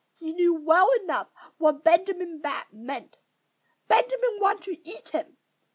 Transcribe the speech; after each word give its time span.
He 0.15 0.31
knew 0.33 0.55
well 0.55 0.89
enough 1.03 1.27
what 1.59 1.83
Benjamin 1.83 2.39
Bat 2.39 2.69
meant. 2.73 3.17
Benjamin 3.87 4.39
wanted 4.39 4.63
to 4.63 4.89
eat 4.89 5.09
him! 5.09 5.37